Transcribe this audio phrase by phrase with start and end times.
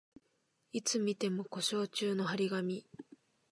[0.71, 2.87] いつ見ても故障中の張り紙